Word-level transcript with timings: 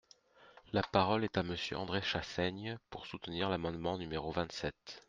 La 0.73 0.81
parole 0.81 1.23
est 1.23 1.37
à 1.37 1.43
Monsieur 1.43 1.77
André 1.77 2.01
Chassaigne, 2.01 2.79
pour 2.89 3.05
soutenir 3.05 3.49
l’amendement 3.51 3.99
numéro 3.99 4.31
vingt-sept. 4.31 4.99